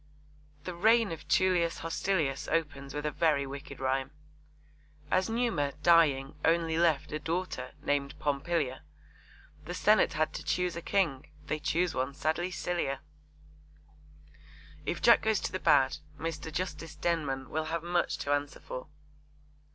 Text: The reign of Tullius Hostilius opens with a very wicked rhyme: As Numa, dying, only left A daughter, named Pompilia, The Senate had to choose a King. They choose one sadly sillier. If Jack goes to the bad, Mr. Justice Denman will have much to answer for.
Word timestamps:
The 0.63 0.73
reign 0.73 1.11
of 1.11 1.27
Tullius 1.27 1.81
Hostilius 1.81 2.47
opens 2.47 2.95
with 2.95 3.05
a 3.05 3.11
very 3.11 3.45
wicked 3.45 3.79
rhyme: 3.79 4.09
As 5.11 5.29
Numa, 5.29 5.73
dying, 5.83 6.33
only 6.43 6.75
left 6.75 7.11
A 7.11 7.19
daughter, 7.19 7.73
named 7.83 8.17
Pompilia, 8.17 8.81
The 9.65 9.75
Senate 9.75 10.13
had 10.13 10.33
to 10.33 10.43
choose 10.43 10.75
a 10.75 10.81
King. 10.81 11.27
They 11.45 11.59
choose 11.59 11.93
one 11.93 12.15
sadly 12.15 12.49
sillier. 12.49 13.01
If 14.87 15.03
Jack 15.03 15.21
goes 15.21 15.39
to 15.41 15.51
the 15.51 15.59
bad, 15.59 15.97
Mr. 16.17 16.51
Justice 16.51 16.95
Denman 16.95 17.51
will 17.51 17.65
have 17.65 17.83
much 17.83 18.17
to 18.25 18.31
answer 18.33 18.59
for. 18.59 18.87